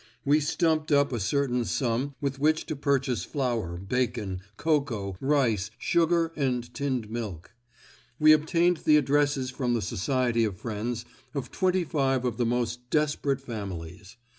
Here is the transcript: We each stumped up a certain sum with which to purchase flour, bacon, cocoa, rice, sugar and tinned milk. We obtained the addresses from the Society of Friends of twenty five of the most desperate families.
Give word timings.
We 0.25 0.37
each 0.39 0.45
stumped 0.45 0.91
up 0.91 1.13
a 1.13 1.19
certain 1.19 1.63
sum 1.63 2.15
with 2.19 2.39
which 2.39 2.65
to 2.65 2.75
purchase 2.75 3.23
flour, 3.23 3.77
bacon, 3.77 4.41
cocoa, 4.57 5.15
rice, 5.21 5.69
sugar 5.77 6.33
and 6.35 6.73
tinned 6.73 7.11
milk. 7.11 7.51
We 8.17 8.31
obtained 8.33 8.77
the 8.77 8.97
addresses 8.97 9.51
from 9.51 9.75
the 9.75 9.81
Society 9.83 10.43
of 10.43 10.57
Friends 10.57 11.05
of 11.35 11.51
twenty 11.51 11.83
five 11.83 12.25
of 12.25 12.37
the 12.37 12.47
most 12.47 12.89
desperate 12.89 13.41
families. 13.41 14.17